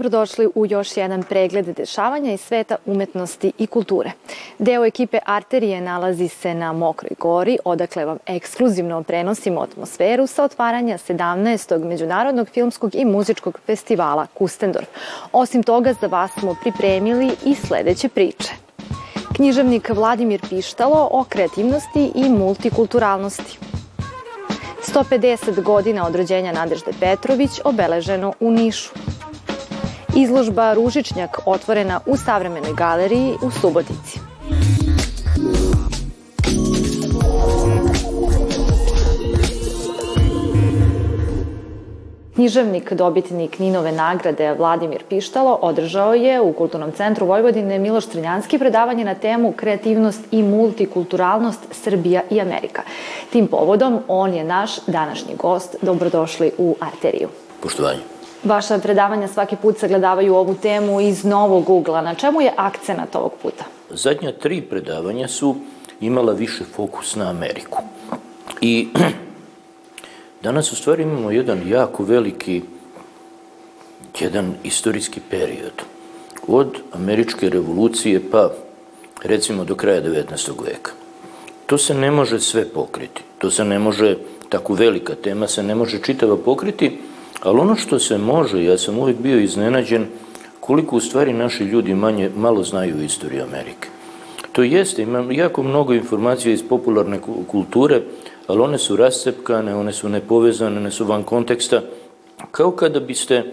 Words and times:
Dobrodošli 0.00 0.48
u 0.54 0.66
još 0.66 0.96
jedan 0.96 1.22
pregled 1.22 1.66
dešavanja 1.66 2.32
iz 2.32 2.40
sveta 2.40 2.76
umetnosti 2.86 3.52
i 3.58 3.66
kulture. 3.66 4.12
Deo 4.58 4.84
ekipe 4.84 5.18
Arterije 5.26 5.80
nalazi 5.80 6.28
se 6.28 6.54
na 6.54 6.72
Mokroj 6.72 7.10
gori, 7.18 7.58
odakle 7.64 8.04
vam 8.04 8.18
ekskluzivno 8.26 9.02
prenosimo 9.02 9.60
atmosferu 9.60 10.26
sa 10.26 10.44
otvaranja 10.44 10.98
17. 10.98 11.84
Međunarodnog 11.84 12.48
filmskog 12.48 12.94
i 12.94 13.04
muzičkog 13.04 13.60
festivala 13.66 14.26
Kustendorf. 14.26 14.88
Osim 15.32 15.62
toga, 15.62 15.92
za 16.00 16.06
vas 16.06 16.30
smo 16.38 16.56
pripremili 16.60 17.30
i 17.44 17.54
sledeće 17.54 18.08
priče. 18.08 18.52
Književnik 19.36 19.88
Vladimir 19.88 20.40
Pištalo 20.48 21.08
o 21.12 21.24
kreativnosti 21.28 22.12
i 22.14 22.28
multikulturalnosti. 22.28 23.58
150 24.94 25.62
godina 25.62 26.06
od 26.06 26.14
rođenja 26.14 26.52
Nadežde 26.52 26.92
Petrović 27.00 27.50
obeleženo 27.64 28.32
u 28.40 28.50
Nišu. 28.50 29.09
Izložba 30.16 30.72
Ružičnjak 30.72 31.38
otvorena 31.46 32.00
u 32.06 32.16
savremenoj 32.16 32.72
galeriji 32.74 33.34
u 33.42 33.50
Subotici. 33.50 34.20
Književnik, 42.34 42.92
dobitnik 42.92 43.58
Ninove 43.58 43.92
nagrade 43.92 44.54
Vladimir 44.54 45.02
Pištalo 45.08 45.58
održao 45.62 46.14
je 46.14 46.40
u 46.40 46.52
Kulturnom 46.52 46.92
centru 46.92 47.26
Vojvodine 47.26 47.78
Miloš 47.78 48.06
Triljanski 48.06 48.58
predavanje 48.58 49.04
na 49.04 49.14
temu 49.14 49.52
kreativnost 49.52 50.20
i 50.30 50.42
multikulturalnost 50.42 51.60
Srbija 51.70 52.22
i 52.30 52.40
Amerika. 52.40 52.82
Tim 53.32 53.46
povodom 53.46 53.98
on 54.08 54.34
je 54.34 54.44
naš 54.44 54.70
današnji 54.86 55.34
gost. 55.36 55.76
Dobrodošli 55.82 56.52
u 56.58 56.76
Arteriju. 56.80 57.28
Poštovanje. 57.62 58.19
Vaša 58.44 58.78
predavanja 58.78 59.28
svaki 59.28 59.56
put 59.56 59.78
sagledavaju 59.78 60.34
ovu 60.34 60.54
temu 60.54 61.00
iz 61.00 61.24
novog 61.24 61.70
ugla. 61.70 62.00
Na 62.00 62.14
čemu 62.14 62.40
je 62.40 62.52
akcenat 62.56 63.16
ovog 63.16 63.32
puta? 63.42 63.64
Zadnja 63.90 64.32
tri 64.32 64.62
predavanja 64.62 65.28
su 65.28 65.56
imala 66.00 66.32
više 66.32 66.64
fokus 66.64 67.16
na 67.16 67.30
Ameriku. 67.30 67.82
I 68.60 68.88
danas 70.42 70.72
u 70.72 70.76
stvari 70.76 71.02
imamo 71.02 71.30
jedan 71.30 71.68
jako 71.68 72.04
veliki, 72.04 72.62
jedan 74.20 74.54
istorijski 74.64 75.20
period. 75.30 75.82
Od 76.46 76.76
američke 76.92 77.50
revolucije 77.50 78.30
pa 78.30 78.50
recimo 79.22 79.64
do 79.64 79.74
kraja 79.74 80.02
19. 80.02 80.64
veka. 80.64 80.92
To 81.66 81.78
se 81.78 81.94
ne 81.94 82.10
može 82.10 82.40
sve 82.40 82.64
pokriti. 82.64 83.22
To 83.38 83.50
se 83.50 83.64
ne 83.64 83.78
može, 83.78 84.16
tako 84.48 84.74
velika 84.74 85.14
tema 85.14 85.48
se 85.48 85.62
ne 85.62 85.74
može 85.74 86.02
čitava 86.02 86.36
pokriti, 86.36 86.98
Ali 87.40 87.60
ono 87.60 87.76
što 87.76 87.98
se 87.98 88.18
može, 88.18 88.64
ja 88.64 88.78
sam 88.78 88.98
uvijek 88.98 89.18
bio 89.18 89.38
iznenađen 89.38 90.06
koliko 90.60 90.96
u 90.96 91.00
stvari 91.00 91.32
naši 91.32 91.64
ljudi 91.64 91.94
manje, 91.94 92.30
malo 92.36 92.62
znaju 92.64 92.96
o 92.98 93.02
istoriji 93.02 93.40
Amerike. 93.40 93.88
To 94.52 94.62
jeste, 94.62 95.02
imam 95.02 95.32
jako 95.32 95.62
mnogo 95.62 95.94
informacija 95.94 96.52
iz 96.52 96.62
popularne 96.68 97.20
kulture, 97.46 98.02
ali 98.46 98.60
one 98.60 98.78
su 98.78 98.96
rascepkane, 98.96 99.74
one 99.74 99.92
su 99.92 100.08
nepovezane, 100.08 100.76
one 100.76 100.90
su 100.90 101.04
van 101.04 101.22
konteksta, 101.22 101.82
kao 102.50 102.70
kada 102.70 103.00
biste 103.00 103.44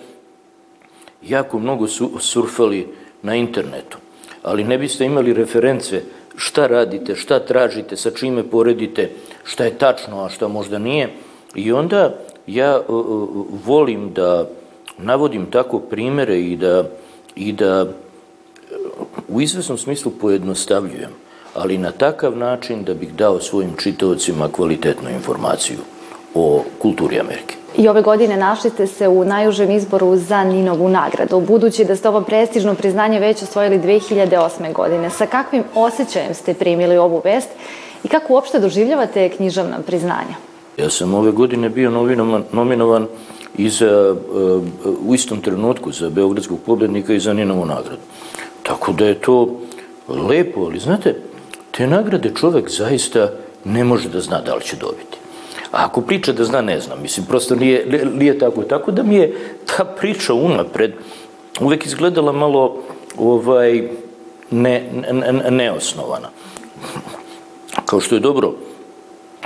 jako 1.28 1.60
mnogo 1.60 1.88
surfali 2.20 2.88
na 3.22 3.36
internetu, 3.36 3.98
ali 4.44 4.64
ne 4.64 4.78
biste 4.78 5.06
imali 5.06 5.34
reference 5.34 6.02
šta 6.36 6.68
radite, 6.68 7.16
šta 7.16 7.40
tražite, 7.40 7.98
sa 7.98 8.12
čime 8.12 8.44
poredite, 8.44 9.10
šta 9.44 9.66
je 9.66 9.78
tačno, 9.78 10.24
a 10.24 10.30
šta 10.30 10.48
možda 10.48 10.80
nije. 10.80 11.10
I 11.56 11.72
onda 11.72 12.20
ja 12.48 12.82
uh, 12.88 13.06
uh, 13.06 13.46
volim 13.66 14.14
da 14.14 14.46
navodim 14.98 15.46
tako 15.52 15.80
primere 15.80 16.40
i 16.40 16.56
da, 16.56 16.84
i 17.36 17.52
da 17.52 17.84
uh, 17.84 17.90
u 19.28 19.42
izvesnom 19.42 19.78
smislu 19.78 20.12
pojednostavljujem, 20.22 21.12
ali 21.54 21.78
na 21.78 21.92
takav 21.92 22.38
način 22.38 22.84
da 22.84 22.94
bih 22.94 23.14
dao 23.14 23.40
svojim 23.40 23.76
čitaocima 23.78 24.50
kvalitetnu 24.52 25.10
informaciju 25.10 25.78
o 26.36 26.64
kulturi 26.80 27.20
Amerike. 27.20 27.56
I 27.78 27.88
ove 27.88 28.02
godine 28.02 28.38
našli 28.38 28.70
ste 28.70 28.88
se 28.88 29.08
u 29.08 29.26
najužem 29.26 29.72
izboru 29.72 30.16
za 30.16 30.44
Ninovu 30.44 30.90
nagradu. 30.90 31.40
Budući 31.40 31.86
da 31.86 31.96
ste 31.96 32.10
ovo 32.10 32.22
prestižno 32.22 32.76
priznanje 32.76 33.20
već 33.20 33.44
osvojili 33.44 33.80
2008. 33.80 34.74
godine, 34.74 35.10
sa 35.10 35.26
kakvim 35.26 35.64
osjećajem 35.76 36.34
ste 36.34 36.54
primili 36.54 36.98
ovu 36.98 37.22
vest 37.24 37.50
i 38.04 38.08
kako 38.08 38.34
uopšte 38.34 38.60
doživljavate 38.60 39.30
književna 39.30 39.80
priznanja? 39.86 40.36
Ja 40.78 40.90
sam 40.90 41.14
ove 41.14 41.32
godine 41.32 41.70
bio 41.70 41.90
nominovan, 42.52 43.08
i 43.58 43.70
za, 43.70 44.16
u 45.06 45.16
istom 45.16 45.42
trenutku 45.42 45.92
za 45.92 46.10
Beogradskog 46.10 46.60
pobednika 46.66 47.14
i 47.14 47.20
za 47.20 47.34
Ninovu 47.34 47.66
nagradu. 47.66 48.02
Tako 48.64 48.94
da 48.94 49.06
je 49.06 49.22
to 49.22 49.60
lepo, 50.08 50.62
ali 50.62 50.80
znate, 50.80 51.16
te 51.72 51.88
nagrade 51.88 52.32
čovek 52.36 52.70
zaista 52.70 53.32
ne 53.66 53.84
može 53.84 54.10
da 54.10 54.20
zna 54.20 54.42
da 54.42 54.56
li 54.56 54.64
će 54.64 54.76
dobiti. 54.76 55.18
A 55.72 55.86
ako 55.86 56.02
priča 56.02 56.34
da 56.34 56.44
zna, 56.44 56.62
ne 56.62 56.80
zna. 56.80 56.96
Mislim, 56.96 57.26
prosto 57.26 57.56
nije, 57.56 58.06
nije 58.14 58.40
tako. 58.40 58.64
Tako 58.64 58.92
da 58.92 59.04
mi 59.04 59.16
je 59.16 59.56
ta 59.66 59.86
priča 59.86 60.34
unapred 60.34 60.94
uvek 61.62 61.86
izgledala 61.86 62.32
malo 62.32 62.78
ovaj, 63.18 63.90
ne, 64.52 64.90
ne, 65.12 65.52
neosnovana. 65.52 66.30
Kao 67.86 68.00
što 68.00 68.16
je 68.16 68.22
dobro 68.22 68.54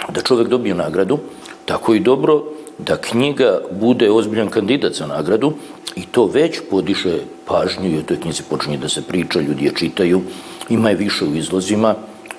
da 0.09 0.22
čovek 0.22 0.47
dobije 0.47 0.75
nagradu, 0.75 1.19
tako 1.66 1.94
i 1.94 2.00
dobro 2.00 2.44
da 2.78 2.97
knjiga 2.97 3.59
bude 3.72 4.12
ozbiljan 4.12 4.50
kandidat 4.50 4.94
za 4.94 5.06
nagradu 5.06 5.53
i 5.95 6.06
to 6.12 6.25
već 6.25 6.59
podiše 6.69 7.17
pažnju 7.45 7.89
i 7.89 7.97
o 7.97 8.01
toj 8.01 8.19
knjizi 8.19 8.44
počinje 8.50 8.78
da 8.78 8.90
se 8.90 9.01
priča, 9.01 9.40
ljudi 9.40 9.66
je 9.66 9.75
čitaju, 9.75 10.22
ima 10.69 10.90
je 10.90 10.95
više 10.95 11.25
u 11.25 11.35
izlozima. 11.35 11.95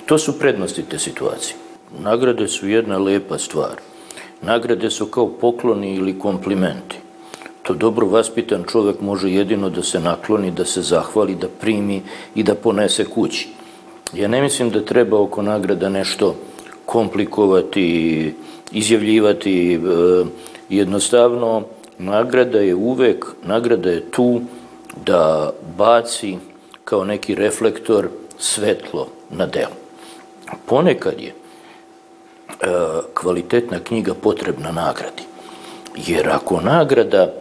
To 0.07 0.19
su 0.19 0.39
prednosti 0.39 0.83
te 0.83 0.99
situacije. 0.99 1.57
Nagrade 1.99 2.49
su 2.49 2.69
jedna 2.69 2.99
lepa 2.99 3.39
stvar. 3.39 3.77
Nagrade 4.43 4.91
su 4.91 5.07
kao 5.07 5.29
pokloni 5.29 5.95
ili 5.95 6.19
komplimenti. 6.19 6.97
To 7.63 7.75
dobro 7.75 8.07
vaspitan 8.07 8.65
čovek 8.73 9.01
može 9.01 9.31
jedino 9.31 9.71
da 9.71 9.83
se 9.83 10.01
nakloni, 10.01 10.51
da 10.51 10.65
se 10.65 10.83
zahvali, 10.83 11.35
da 11.35 11.49
primi 11.49 12.03
i 12.35 12.43
da 12.43 12.55
ponese 12.55 13.05
kući. 13.05 13.49
Ja 14.13 14.29
ne 14.29 14.43
mislim 14.43 14.71
da 14.71 14.85
treba 14.85 15.21
oko 15.21 15.43
nagrada 15.43 15.89
nešto 15.89 16.35
komplikovati, 16.93 18.35
izjavljivati. 18.73 19.75
E, 19.75 19.79
jednostavno, 20.69 21.63
nagrada 21.99 22.59
je 22.59 22.75
uvek, 22.75 23.27
nagrada 23.45 23.91
je 23.91 24.11
tu 24.11 24.41
da 25.07 25.53
baci 25.77 26.37
kao 26.85 27.05
neki 27.05 27.35
reflektor 27.35 28.09
svetlo 28.39 29.09
na 29.31 29.47
delo. 29.47 29.77
Ponekad 30.67 31.21
je 31.21 31.29
e, 31.29 31.35
kvalitetna 33.15 33.81
knjiga 33.81 34.15
potrebna 34.15 34.73
nagradi. 34.73 35.23
Jer 36.07 36.29
ako 36.29 36.61
nagrada 36.61 37.33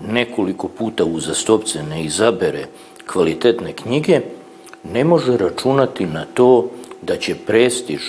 nekoliko 0.00 0.68
puta 0.68 1.04
uzastopce 1.04 1.82
ne 1.82 2.04
izabere 2.04 2.66
kvalitetne 3.06 3.72
knjige, 3.72 4.20
ne 4.92 5.04
može 5.04 5.36
računati 5.36 6.06
na 6.06 6.24
to 6.34 6.70
da 7.02 7.16
će 7.16 7.34
prestiž 7.34 8.00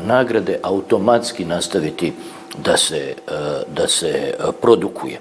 nagrade 0.00 0.58
automatski 0.62 1.44
nastaviti 1.44 2.12
da 2.58 2.76
se, 2.76 3.14
da 3.74 3.88
se 3.88 4.34
produkuje. 4.60 5.20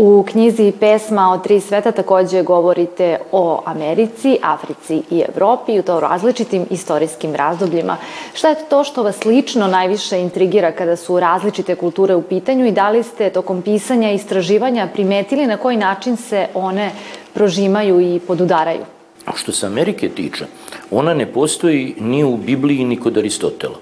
U 0.00 0.24
knjizi 0.30 0.72
Pesma 0.80 1.32
o 1.32 1.38
tri 1.38 1.60
sveta 1.60 1.92
takođe 1.92 2.42
govorite 2.42 3.18
o 3.32 3.62
Americi, 3.64 4.38
Africi 4.42 5.02
i 5.10 5.22
Evropi 5.28 5.74
i 5.74 5.82
to 5.82 6.00
različitim 6.00 6.66
istorijskim 6.70 7.34
razdobljima. 7.34 7.96
Šta 8.34 8.48
je 8.48 8.68
to 8.68 8.84
što 8.84 9.02
vas 9.02 9.24
lično 9.24 9.66
najviše 9.66 10.20
intrigira 10.20 10.72
kada 10.72 10.96
su 10.96 11.20
različite 11.20 11.74
kulture 11.74 12.14
u 12.14 12.22
pitanju 12.22 12.66
i 12.66 12.72
da 12.72 12.90
li 12.90 13.02
ste 13.02 13.30
tokom 13.30 13.62
pisanja 13.62 14.10
i 14.10 14.14
istraživanja 14.14 14.88
primetili 14.94 15.46
na 15.46 15.56
koji 15.56 15.76
način 15.76 16.16
se 16.16 16.46
one 16.54 16.90
prožimaju 17.34 18.00
i 18.00 18.20
podudaraju? 18.20 18.97
Što 19.36 19.52
se 19.52 19.66
Amerike 19.66 20.08
tiče, 20.08 20.46
ona 20.90 21.14
ne 21.14 21.32
postoji 21.32 21.94
ni 22.00 22.24
u 22.24 22.36
Bibliji, 22.36 22.84
ni 22.84 22.96
kod 23.00 23.18
Aristotela. 23.18 23.78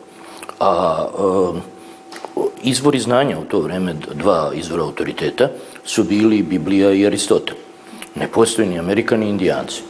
A 0.61 1.07
e, 1.07 1.77
izvori 2.63 3.01
znanja 3.01 3.39
u 3.39 3.45
to 3.45 3.61
vreme, 3.61 3.95
dva 4.15 4.53
izvora 4.55 4.83
autoriteta, 4.83 5.49
su 5.85 6.05
bili 6.05 6.43
Biblija 6.43 6.93
i 6.93 7.07
Aristotel. 7.07 7.57
Ne 8.15 8.29
postoji 8.29 8.69
ni 8.69 8.79
Amerika, 8.79 9.17
ni 9.17 9.29
Indijanci. 9.29 9.83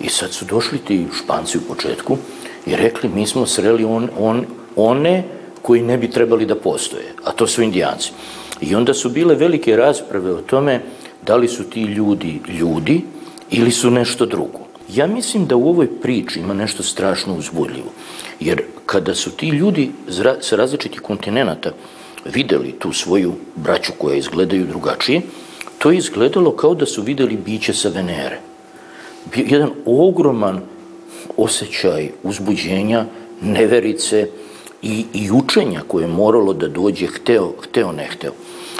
I 0.00 0.08
sad 0.08 0.32
su 0.32 0.44
došli 0.44 0.78
ti 0.78 1.06
španci 1.22 1.58
u 1.58 1.60
početku 1.60 2.18
i 2.66 2.76
rekli 2.76 3.08
mi 3.08 3.26
smo 3.26 3.46
sreli 3.46 3.84
on, 3.84 4.08
on, 4.18 4.44
one 4.76 5.24
koji 5.62 5.82
ne 5.82 5.98
bi 5.98 6.10
trebali 6.10 6.46
da 6.46 6.54
postoje, 6.54 7.14
a 7.24 7.32
to 7.32 7.46
su 7.46 7.62
Indijanci. 7.62 8.12
I 8.60 8.74
onda 8.74 8.94
su 8.94 9.10
bile 9.10 9.34
velike 9.34 9.76
rasprave 9.76 10.32
o 10.32 10.40
tome 10.40 10.80
da 11.26 11.36
li 11.36 11.48
su 11.48 11.64
ti 11.64 11.82
ljudi 11.82 12.40
ljudi 12.48 13.00
ili 13.50 13.70
su 13.70 13.90
nešto 13.90 14.26
drugo. 14.26 14.63
Ja 14.88 15.06
mislim 15.06 15.46
da 15.46 15.56
u 15.56 15.68
ovoj 15.68 16.00
priči 16.00 16.40
ima 16.40 16.54
nešto 16.54 16.82
strašno 16.82 17.34
uzbudljivo, 17.34 17.92
jer 18.40 18.62
kada 18.86 19.14
su 19.14 19.30
ti 19.30 19.48
ljudi 19.48 19.90
sa 20.40 20.56
različitih 20.56 21.00
kontinenta 21.00 21.70
videli 22.24 22.72
tu 22.72 22.92
svoju 22.92 23.32
braću 23.56 23.92
koja 23.98 24.16
izgledaju 24.16 24.66
drugačije, 24.66 25.20
to 25.78 25.90
je 25.90 25.98
izgledalo 25.98 26.56
kao 26.56 26.74
da 26.74 26.86
su 26.86 27.02
videli 27.02 27.36
biće 27.36 27.72
sa 27.74 27.88
Venere. 27.88 28.40
Jedan 29.36 29.70
ogroman 29.86 30.60
osjećaj 31.36 32.10
uzbuđenja, 32.22 33.04
neverice 33.42 34.28
i, 34.82 35.04
i 35.14 35.30
učenja 35.30 35.80
koje 35.88 36.04
je 36.04 36.08
moralo 36.08 36.52
da 36.52 36.68
dođe 36.68 37.06
hteo, 37.06 37.52
hteo 37.62 37.92
ne 37.92 38.08
hteo. 38.12 38.32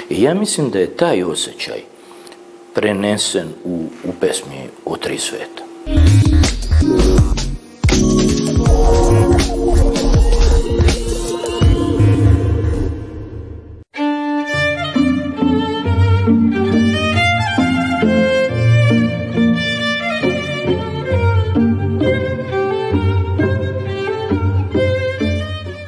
I 0.09 0.21
ja 0.21 0.33
mislim 0.33 0.69
da 0.69 0.79
je 0.79 0.95
taj 0.97 1.23
osjećaj 1.23 1.81
prenesen 2.73 3.47
u, 3.63 3.85
u 4.03 4.13
pesmi 4.19 4.69
o 4.85 4.97
tri 4.97 5.17
sveta. 5.17 5.64
Thank 6.85 7.05
you. 7.05 7.14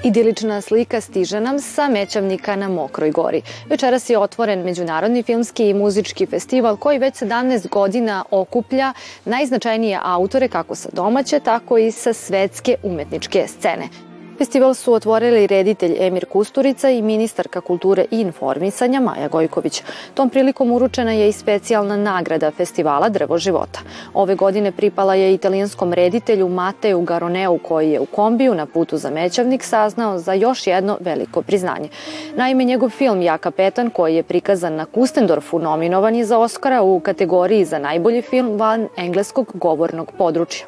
Idilična 0.07 0.62
slika 0.62 1.01
stiže 1.01 1.39
nam 1.39 1.59
sa 1.59 1.89
Mećavnika 1.89 2.56
na 2.56 2.69
Mokroj 2.69 3.12
gori. 3.12 3.42
Večeras 3.69 4.09
je 4.09 4.19
otvoren 4.19 4.63
Međunarodni 4.63 5.24
filmski 5.24 5.69
i 5.69 5.74
muzički 5.74 6.25
festival 6.25 6.77
koji 6.77 7.00
već 7.00 7.15
17 7.15 7.69
godina 7.69 8.24
okuplja 8.31 8.94
najznačajnije 9.25 10.00
autore 10.04 10.48
kako 10.48 10.75
sa 10.75 10.89
domaće, 10.94 11.39
tako 11.39 11.77
i 11.77 11.92
sa 11.92 12.13
svetske 12.13 12.75
umetničke 12.83 13.48
scene. 13.48 14.06
Festival 14.38 14.74
su 14.74 14.94
otvorili 14.94 15.48
reditelj 15.48 15.95
Emir 16.00 16.25
Kusturica 16.25 16.89
i 16.89 17.01
ministarka 17.01 17.62
kulture 17.62 18.06
i 18.12 18.22
informisanja 18.22 19.00
Maja 19.00 19.28
Gojković. 19.28 19.84
Tom 20.13 20.30
prilikom 20.30 20.72
uručena 20.72 21.12
je 21.12 21.30
i 21.30 21.31
specijalna 21.31 21.98
nagrada 21.98 22.51
festivala 22.51 23.10
Drvo 23.10 23.38
života. 23.38 23.80
Ove 24.13 24.36
godine 24.36 24.72
pripala 24.72 25.16
je 25.16 25.34
italijanskom 25.34 25.94
reditelju 25.94 26.50
Mateju 26.50 27.01
Garoneu 27.01 27.57
koji 27.57 27.92
je 27.92 28.00
u 28.00 28.06
kombiju 28.06 28.56
na 28.56 28.66
putu 28.66 28.98
za 28.98 29.10
Mećavnik 29.10 29.63
saznao 29.63 30.19
za 30.19 30.34
još 30.34 30.68
jedno 30.68 30.98
veliko 31.00 31.42
priznanje. 31.42 31.90
Naime, 32.36 32.63
njegov 32.63 32.90
film 32.90 33.22
Ja 33.22 33.38
kapetan 33.38 33.90
koji 33.90 34.16
je 34.16 34.24
prikazan 34.24 34.75
na 34.75 34.86
Kustendorfu 34.86 35.60
nominovan 35.60 36.16
je 36.16 36.25
za 36.25 36.38
Oscara 36.38 36.81
u 36.81 37.00
kategoriji 37.00 37.66
za 37.66 37.80
najbolji 37.80 38.22
film 38.22 38.57
van 38.57 38.88
engleskog 38.98 39.51
govornog 39.54 40.12
područja. 40.18 40.66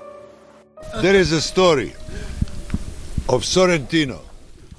There 1.01 1.19
is 1.19 1.31
a 1.33 1.41
story 1.55 1.98
of 3.29 3.43
Sorrentino. 3.43 4.15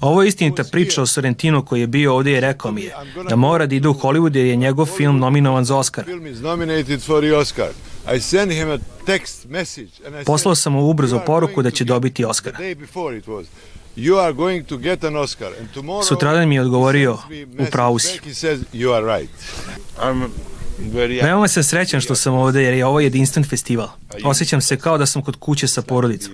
Ovo 0.01 0.21
je 0.21 0.27
istinita 0.27 0.63
priča 0.63 1.01
o 1.01 1.05
Sorrentinu 1.05 1.65
koji 1.65 1.81
je 1.81 1.87
bio 1.87 2.15
ovde 2.15 2.31
i 2.31 2.39
rekao 2.39 2.71
mi 2.71 2.81
je 2.81 2.95
da 3.29 3.35
mora 3.35 3.65
da 3.65 3.75
ide 3.75 3.87
u 3.87 3.93
Hollywood 3.93 4.35
jer 4.35 4.45
je 4.45 4.55
njegov 4.55 4.85
film 4.85 5.19
nominovan 5.19 5.65
za 5.65 5.77
Oscar. 5.77 6.05
Poslao 10.25 10.55
sam 10.55 10.73
mu 10.73 10.85
ubrzo 10.85 11.19
poruku 11.25 11.61
da 11.61 11.71
će 11.71 11.83
dobiti 11.83 12.25
Oscara. 12.25 12.57
Sutradan 16.07 16.49
mi 16.49 16.55
je 16.55 16.61
odgovorio, 16.61 17.17
u 17.59 17.65
pravu 17.71 17.99
si. 17.99 18.19
Veoma 21.23 21.47
sam 21.47 21.63
srećan 21.63 22.01
što 22.01 22.15
sam 22.15 22.33
ovde 22.33 22.63
jer 22.63 22.73
je 22.73 22.85
ovo 22.85 22.99
jedinstven 22.99 23.45
festival. 23.45 23.87
Osjećam 24.23 24.61
se 24.61 24.77
kao 24.77 24.97
da 24.97 25.05
sam 25.05 25.21
kod 25.21 25.35
kuće 25.35 25.67
sa 25.67 25.81
porodicom. 25.81 26.33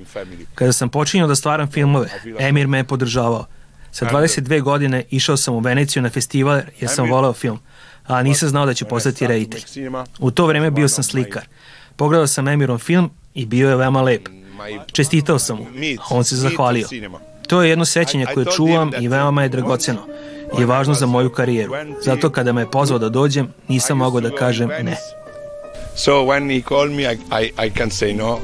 Kada 0.56 0.74
sam 0.74 0.90
počinjao 0.90 1.28
da 1.28 1.36
stvaram 1.36 1.72
filmove, 1.72 2.10
Emir 2.40 2.68
me 2.68 2.78
je 2.78 2.84
podržavao. 2.84 3.46
Sa 3.92 4.06
22 4.06 4.62
godine 4.62 5.04
išao 5.10 5.38
sam 5.38 5.54
u 5.54 5.60
Veneciju 5.60 6.02
na 6.04 6.10
festival 6.10 6.62
jer 6.80 6.90
sam 6.90 7.10
voleo 7.10 7.34
film, 7.34 7.60
a 8.08 8.24
nisam 8.24 8.50
znao 8.50 8.66
da 8.66 8.74
ću 8.74 8.86
postati 8.86 9.28
reditelj. 9.28 9.64
U 10.20 10.32
to 10.32 10.46
vreme 10.46 10.72
bio 10.72 10.88
sam 10.88 11.04
slikar. 11.04 11.48
Pogledao 11.96 12.28
sam 12.28 12.48
Emirom 12.48 12.80
film 12.80 13.10
i 13.34 13.46
bio 13.46 13.70
je 13.70 13.76
veoma 13.76 14.02
lep. 14.02 14.30
Čestitao 14.92 15.40
sam 15.40 15.58
mu, 15.58 15.66
a 16.00 16.16
on 16.16 16.24
se 16.24 16.36
zahvalio. 16.36 16.88
To 17.48 17.62
je 17.64 17.70
jedno 17.70 17.86
sećanje 17.86 18.26
koje 18.34 18.46
čuvam 18.56 18.92
i 19.00 19.08
veoma 19.08 19.44
je 19.44 19.50
dragoceno 19.50 20.08
je 20.60 20.66
važno 20.66 20.94
za 20.94 21.06
moju 21.06 21.30
karijeru. 21.30 21.74
Zato 22.06 22.30
kada 22.30 22.54
me 22.54 22.62
je 22.62 22.72
pozvao 22.72 23.00
da 23.00 23.10
dođem, 23.10 23.48
nisam 23.68 23.98
mogao 23.98 24.22
da 24.22 24.36
kažem 24.36 24.68
ne. 24.68 24.98
So 25.98 26.24
when 26.24 26.50
he 26.50 26.62
called 26.62 26.92
me, 26.92 27.08
I, 27.08 27.18
I, 27.32 27.52
I 27.66 27.70
can 27.70 27.90
say 27.90 28.14
no. 28.14 28.40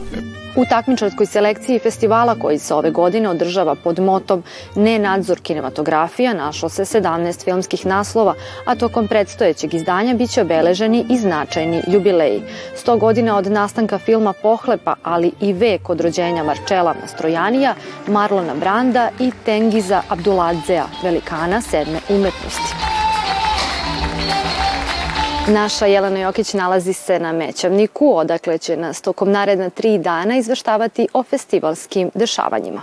U 0.56 0.66
takmičarskoj 0.70 1.26
selekciji 1.26 1.80
festivala 1.80 2.36
koji 2.36 2.60
se 2.60 2.74
ove 2.74 2.92
godine 2.92 3.30
održava 3.30 3.76
pod 3.76 4.00
motom 4.00 4.44
Ne 4.76 5.00
nadzor 5.00 5.40
kinematografija 5.40 6.34
našlo 6.34 6.70
se 6.70 6.86
17 6.86 7.44
filmskih 7.44 7.86
naslova, 7.86 8.34
a 8.66 8.76
tokom 8.76 9.08
predstojećeg 9.08 9.74
izdanja 9.74 10.14
biće 10.14 10.42
obeleženi 10.42 11.06
i 11.10 11.18
značajni 11.18 11.82
jubileji. 11.88 12.42
100 12.86 12.98
godina 13.00 13.38
od 13.38 13.52
nastanka 13.52 13.98
filma 13.98 14.34
Pohlepa, 14.34 14.96
ali 15.04 15.32
i 15.42 15.54
vek 15.54 15.90
od 15.90 16.02
rođenja 16.02 16.44
Marčela 16.44 16.96
Mastrojanija, 17.02 17.76
Marlona 18.08 18.56
Branda 18.56 19.10
i 19.20 19.32
Tengiza 19.46 20.02
Abduladzea, 20.10 20.86
velikana 21.04 21.62
sedme 21.62 22.00
umetnosti. 22.10 22.93
Naša 25.48 25.86
Jelena 25.86 26.20
Jokić 26.20 26.54
nalazi 26.54 26.94
se 26.94 27.20
na 27.20 27.32
Mećavniku, 27.32 28.18
odakle 28.18 28.58
će 28.58 28.78
nas 28.78 29.02
tokom 29.02 29.32
naredna 29.32 29.70
tri 29.70 29.98
dana 29.98 30.38
izveštavati 30.38 31.08
o 31.14 31.24
festivalskim 31.24 32.12
dešavanjima. 32.14 32.82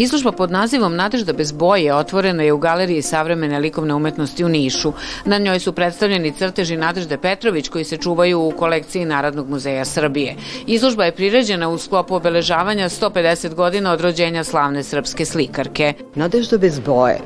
Izložba 0.00 0.32
pod 0.32 0.50
nazivom 0.50 0.94
Nadežda 0.96 1.32
bez 1.32 1.52
boje 1.52 1.94
otvorena 1.94 2.42
je 2.42 2.52
u 2.52 2.58
Galeriji 2.58 3.02
savremene 3.02 3.58
likovne 3.58 3.94
umetnosti 3.94 4.44
u 4.44 4.48
Nišu. 4.48 4.92
Na 5.24 5.38
njoj 5.38 5.58
su 5.60 5.72
predstavljeni 5.72 6.32
crteži 6.32 6.76
Nadežde 6.76 7.18
Petrović 7.18 7.68
koji 7.68 7.84
se 7.84 7.96
čuvaju 7.96 8.40
u 8.40 8.50
kolekciji 8.50 9.04
Narodnog 9.04 9.50
muzeja 9.50 9.84
Srbije. 9.84 10.36
Izložba 10.66 11.04
je 11.04 11.14
priređena 11.14 11.68
u 11.68 11.78
sklopu 11.78 12.14
obeležavanja 12.14 12.88
150 12.88 13.54
godina 13.54 13.92
od 13.92 14.00
rođenja 14.00 14.44
slavne 14.44 14.82
srpske 14.82 15.24
slikarke. 15.24 15.92
Nadežda 16.14 16.58
bez 16.58 16.80
boje 16.80 17.20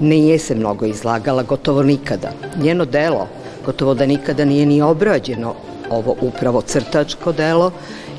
nije 0.00 0.38
se 0.38 0.54
mnogo 0.54 0.86
izlagala, 0.86 1.42
gotovo 1.42 1.82
nikada. 1.82 2.32
Njeno 2.56 2.84
delo 2.84 3.28
gotovo 3.66 3.94
da 3.94 4.06
nikada 4.06 4.44
nije 4.44 4.66
ni 4.66 4.82
obrađeno 4.82 5.54
ovo 5.90 6.16
upravo 6.20 6.60
crtačko 6.60 7.32
delo 7.32 7.72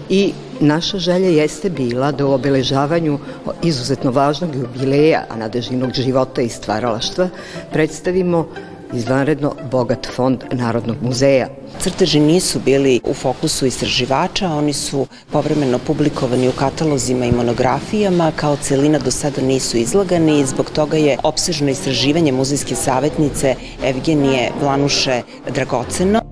i 0.10 0.34
naša 0.60 0.98
želja 0.98 1.30
jeste 1.30 1.70
bila 1.70 2.12
da 2.12 2.26
u 2.26 2.32
obeležavanju 2.32 3.20
izuzetno 3.64 4.12
važnog 4.12 4.56
jubileja, 4.56 5.24
a 5.30 5.36
nadežinog 5.36 5.94
života 5.94 6.42
i 6.42 6.50
stvaralaštva, 6.50 7.30
predstavimo 7.72 8.48
izvanredno 8.94 9.56
bogat 9.72 10.08
fond 10.16 10.44
Narodnog 10.52 10.98
muzeja. 11.02 11.48
Crteži 11.80 12.20
nisu 12.20 12.60
bili 12.60 13.02
u 13.04 13.14
fokusu 13.14 13.66
istraživača, 13.66 14.50
oni 14.50 14.74
su 14.74 15.08
povremeno 15.32 15.80
publikovani 15.80 16.50
u 16.50 16.52
katalozima 16.52 17.26
i 17.26 17.32
monografijama, 17.32 18.32
kao 18.36 18.56
celina 18.56 19.00
do 19.00 19.12
sada 19.12 19.42
nisu 19.42 19.78
izlagani 19.78 20.40
i 20.40 20.46
zbog 20.46 20.70
toga 20.70 20.98
je 20.98 21.18
opsežno 21.24 21.70
istraživanje 21.70 22.32
muzejske 22.32 22.76
savjetnice 22.76 23.56
Evgenije 23.84 24.52
Vlanuše 24.62 25.22
dragoceno. 25.54 26.25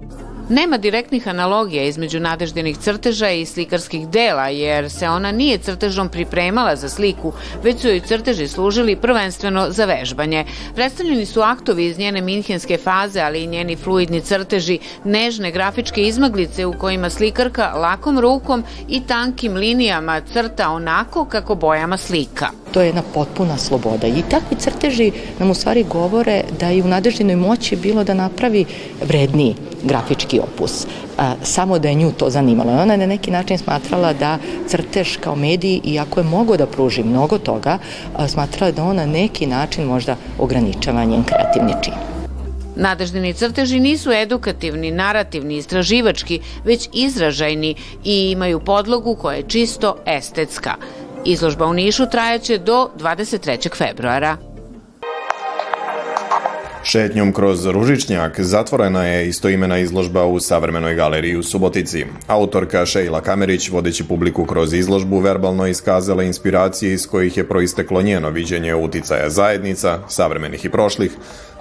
Nema 0.49 0.77
direktnih 0.77 1.27
analogija 1.27 1.83
između 1.83 2.19
nadeždenih 2.19 2.77
crteža 2.77 3.29
i 3.29 3.45
slikarskih 3.45 4.07
dela, 4.07 4.47
jer 4.47 4.91
se 4.91 5.09
ona 5.09 5.31
nije 5.31 5.57
crtežom 5.57 6.09
pripremala 6.09 6.75
za 6.75 6.89
sliku, 6.89 7.33
već 7.63 7.81
su 7.81 7.87
joj 7.87 7.99
crteži 7.99 8.47
služili 8.47 8.95
prvenstveno 8.95 9.71
za 9.71 9.85
vežbanje. 9.85 10.45
Predstavljeni 10.75 11.25
su 11.25 11.41
aktovi 11.41 11.85
iz 11.85 11.97
njene 11.97 12.21
minhenske 12.21 12.77
faze, 12.77 13.21
ali 13.21 13.43
i 13.43 13.47
njeni 13.47 13.75
fluidni 13.75 14.21
crteži, 14.21 14.79
nežne 15.03 15.51
grafičke 15.51 16.01
izmaglice 16.01 16.65
u 16.65 16.73
kojima 16.73 17.09
slikarka 17.09 17.73
lakom 17.75 18.19
rukom 18.19 18.63
i 18.89 19.01
tankim 19.01 19.53
linijama 19.53 20.21
crta 20.33 20.69
onako 20.69 21.25
kako 21.25 21.55
bojama 21.55 21.97
slika. 21.97 22.49
To 22.73 22.81
je 22.81 22.87
jedna 22.87 23.01
potpuna 23.13 23.57
sloboda 23.57 24.07
i 24.07 24.23
takvi 24.29 24.57
crteži 24.57 25.11
nam 25.39 25.51
u 25.51 25.53
stvari 25.53 25.83
govore 25.83 26.43
da 26.59 26.67
je 26.67 26.83
u 26.83 26.87
nadeždinoj 26.87 27.35
moći 27.35 27.75
bilo 27.75 28.03
da 28.03 28.13
napravi 28.13 28.65
vredniji 29.07 29.55
grafički 29.83 30.32
opus. 30.39 30.87
Samo 31.41 31.79
da 31.79 31.89
je 31.89 31.95
nju 31.95 32.11
to 32.11 32.29
zanimalo. 32.29 32.71
Ona 32.71 32.93
je 32.93 32.97
na 32.97 33.05
neki 33.05 33.31
način 33.31 33.57
smatrala 33.57 34.13
da 34.13 34.37
crtež 34.67 35.17
kao 35.17 35.35
medij, 35.35 35.79
iako 35.83 36.19
je 36.19 36.23
mogo 36.23 36.57
da 36.57 36.65
pruži 36.65 37.03
mnogo 37.03 37.37
toga, 37.37 37.77
smatrala 38.27 38.71
da 38.71 38.83
on 38.83 38.95
na 38.95 39.05
neki 39.05 39.47
način 39.47 39.85
možda 39.85 40.15
ograničava 40.39 41.05
njen 41.05 41.23
kreativni 41.23 41.73
čin. 41.83 41.93
Nadeždini 42.75 43.33
crteži 43.33 43.79
nisu 43.79 44.11
edukativni, 44.11 44.91
narativni, 44.91 45.57
istraživački, 45.57 46.39
već 46.65 46.89
izražajni 46.93 47.75
i 48.03 48.31
imaju 48.31 48.59
podlogu 48.59 49.15
koja 49.15 49.35
je 49.35 49.47
čisto 49.47 49.95
estetska. 50.05 50.75
Izložba 51.25 51.65
u 51.65 51.73
Nišu 51.73 52.09
trajaće 52.09 52.57
do 52.57 52.89
23. 52.99 53.77
februara. 53.77 54.37
Šetnjom 56.85 57.33
kroz 57.33 57.65
Ružičnjak 57.65 58.39
zatvorena 58.39 59.05
je 59.05 59.27
istoimena 59.27 59.77
izložba 59.79 60.25
u 60.25 60.39
Savremenoj 60.39 60.95
galeriji 60.95 61.35
u 61.35 61.43
Subotici. 61.43 62.05
Autorka 62.27 62.85
Šejla 62.85 63.21
Kamerić, 63.21 63.69
vodeći 63.69 64.03
publiku 64.03 64.45
kroz 64.45 64.73
izložbu, 64.73 65.19
verbalno 65.19 65.67
iskazala 65.67 66.23
inspiracije 66.23 66.93
iz 66.93 67.07
kojih 67.07 67.37
je 67.37 67.47
proisteklo 67.47 68.01
njeno 68.01 68.29
viđenje 68.29 68.75
uticaja 68.75 69.29
zajednica, 69.29 69.99
savremenih 70.07 70.65
i 70.65 70.69
prošlih, 70.69 71.11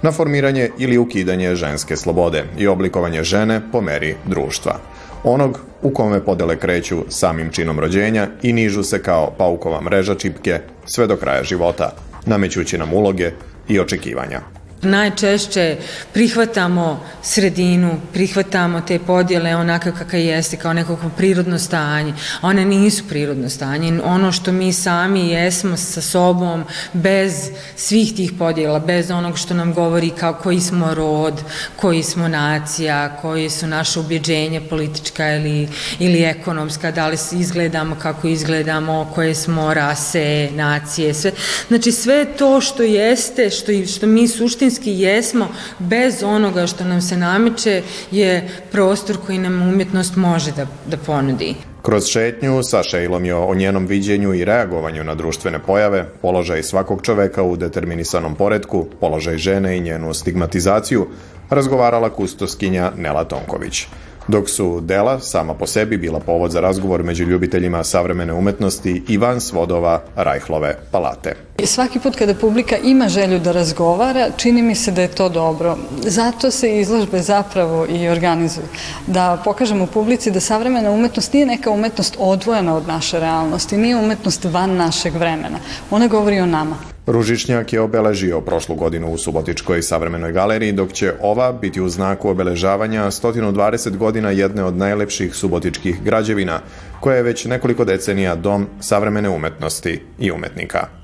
na 0.03 0.13
formiranje 0.13 0.71
ili 0.79 0.99
ukidanje 0.99 1.55
ženske 1.55 1.97
slobode 1.97 2.45
i 2.59 2.67
oblikovanje 2.67 3.25
žene 3.25 3.61
po 3.73 3.81
meri 3.81 4.15
društva. 4.27 4.79
Onog 5.25 5.61
u 5.83 5.91
kome 5.91 6.25
podele 6.25 6.57
kreću 6.57 7.05
samim 7.09 7.51
činom 7.51 7.81
rođenja 7.81 8.29
i 8.43 8.53
nižu 8.53 8.83
se 8.83 9.03
kao 9.03 9.35
paukova 9.39 9.81
mreža 9.81 10.15
čipke 10.15 10.61
sve 10.87 11.07
do 11.07 11.17
kraja 11.17 11.45
života, 11.45 11.93
namećući 12.27 12.79
nam 12.79 12.93
uloge 12.93 13.31
i 13.69 13.81
očekivanja. 13.81 14.62
Najčešće 14.83 15.77
prihvatamo 16.13 17.05
sredinu, 17.23 18.01
prihvatamo 18.13 18.81
te 18.81 18.99
podjele 18.99 19.57
onaka 19.57 19.93
kakva 19.93 20.19
jeste, 20.19 20.57
kao 20.57 20.73
neko 20.73 20.99
prirodno 21.17 21.59
stanje. 21.59 22.15
One 22.43 22.65
nisu 22.65 23.05
prirodno 23.09 23.49
stanje. 23.51 24.01
Ono 24.05 24.33
što 24.33 24.53
mi 24.53 24.73
sami 24.73 25.29
jesmo 25.29 25.77
sa 25.77 26.01
sobom, 26.01 26.65
bez 26.93 27.51
svih 27.77 28.15
tih 28.15 28.33
podjela, 28.39 28.79
bez 28.79 29.11
onog 29.11 29.39
što 29.39 29.55
nam 29.55 29.75
govori 29.75 30.11
kao 30.11 30.35
koji 30.35 30.61
smo 30.61 30.95
rod, 30.95 31.43
koji 31.77 32.03
smo 32.03 32.29
nacija, 32.29 33.17
koji 33.23 33.51
su 33.51 33.67
naše 33.67 34.01
ubjeđenja 34.01 34.61
politička 34.71 35.35
ili, 35.35 35.69
ili 35.99 36.23
ekonomska, 36.23 36.91
da 36.91 37.09
li 37.09 37.17
izgledamo 37.33 37.97
kako 38.03 38.29
izgledamo, 38.29 39.13
koje 39.15 39.35
smo 39.35 39.75
rase, 39.75 40.49
nacije, 40.53 41.15
sve. 41.15 41.33
Znači 41.69 41.93
sve 41.93 42.25
to 42.39 42.61
što 42.61 42.83
jeste, 42.83 43.51
što, 43.51 43.87
što 43.87 44.07
mi 44.07 44.29
suštinski 44.29 44.72
suštinski 44.73 45.03
jesmo 45.03 45.49
bez 45.79 46.23
onoga 46.23 46.67
što 46.67 46.85
nam 46.85 47.03
se 47.03 47.17
nameće 47.17 47.83
je 48.11 48.49
prostor 48.73 49.17
koji 49.27 49.39
nam 49.39 49.63
umjetnost 49.63 50.17
može 50.17 50.53
da, 50.53 50.67
da 50.87 50.97
ponudi. 50.97 51.55
Kroz 51.83 52.07
šetnju 52.07 52.63
sa 52.63 52.83
Šejlom 52.83 53.25
je 53.25 53.35
o 53.35 53.55
njenom 53.55 53.87
viđenju 53.87 54.35
i 54.35 54.45
reagovanju 54.45 55.05
na 55.05 55.15
društvene 55.15 55.59
pojave, 55.59 56.09
položaj 56.23 56.63
svakog 56.63 57.03
čoveka 57.03 57.43
u 57.43 57.57
determinisanom 57.57 58.35
poredku, 58.35 58.87
položaj 59.01 59.37
žene 59.37 59.77
i 59.77 59.81
njenu 59.81 60.15
stigmatizaciju, 60.15 61.07
razgovarala 61.51 62.11
kustoskinja 62.11 62.93
Nela 62.97 63.25
Tonković 63.25 63.87
dok 64.29 64.51
su 64.51 64.81
dela 64.81 65.21
sama 65.21 65.55
po 65.55 65.67
sebi 65.67 65.97
bila 65.97 66.21
povod 66.21 66.51
za 66.51 66.61
razgovor 66.61 67.03
među 67.03 67.25
ljubiteljima 67.25 67.85
savremene 67.85 68.33
umetnosti 68.33 69.03
i 69.09 69.19
van 69.19 69.41
svodova 69.41 70.03
Rajhlove 70.17 70.77
palate. 70.91 71.35
Svaki 71.67 71.99
put 71.99 72.17
kada 72.17 72.35
publika 72.35 72.77
ima 72.77 73.09
želju 73.09 73.39
da 73.39 73.53
razgovara, 73.53 74.31
čini 74.37 74.63
mi 74.63 74.75
se 74.75 74.93
da 74.93 75.03
je 75.03 75.09
to 75.09 75.29
dobro. 75.29 75.77
Zato 76.03 76.51
se 76.51 76.81
izložbe 76.81 77.23
zapravo 77.23 77.87
i 77.91 78.09
organizuju. 78.09 78.67
Da 79.07 79.43
pokažemo 79.45 79.87
publici 79.87 80.31
da 80.31 80.41
savremena 80.41 80.91
umetnost 80.91 81.33
nije 81.33 81.47
neka 81.47 81.71
umetnost 81.71 82.17
odvojena 82.19 82.77
od 82.77 82.89
naše 82.89 83.21
realnosti, 83.21 83.77
nije 83.77 83.97
umetnost 83.97 84.45
van 84.45 84.77
našeg 84.77 85.15
vremena. 85.15 85.59
Ona 85.91 86.07
govori 86.07 86.41
o 86.41 86.47
nama. 86.47 86.77
Ružičnjak 87.07 87.73
je 87.73 87.81
obeležio 87.81 88.41
prošlu 88.41 88.75
godinu 88.75 89.13
u 89.13 89.19
Subotičkoj 89.19 89.83
savremenoj 89.83 90.33
galeriji, 90.33 90.73
dok 90.73 90.93
će 90.93 91.13
ova 91.21 91.53
biti 91.53 91.81
u 91.81 91.89
znaku 91.89 92.29
obeležavanja 92.29 93.11
120 93.11 93.97
godina 93.97 94.31
jedne 94.31 94.65
od 94.65 94.77
najlepših 94.77 95.35
subotičkih 95.35 96.03
građevina, 96.03 96.61
koja 97.01 97.17
je 97.17 97.23
već 97.23 97.45
nekoliko 97.45 97.85
decenija 97.85 98.35
dom 98.35 98.67
savremene 98.81 99.29
umetnosti 99.29 100.01
i 100.19 100.31
umetnika. 100.31 101.02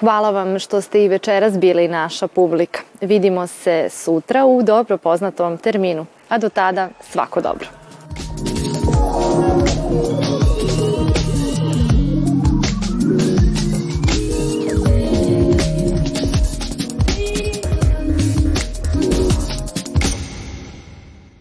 Hvala 0.00 0.30
vam 0.30 0.58
što 0.58 0.80
ste 0.80 1.04
i 1.04 1.08
večeras 1.08 1.58
bili 1.58 1.88
naša 1.88 2.28
publika. 2.28 2.80
Vidimo 3.00 3.46
se 3.46 3.88
sutra 3.90 4.44
u 4.44 4.62
dobro 4.62 4.98
poznatom 4.98 5.58
terminu, 5.58 6.06
a 6.28 6.38
do 6.38 6.48
tada 6.48 6.88
svako 7.00 7.40
dobro. 7.40 7.83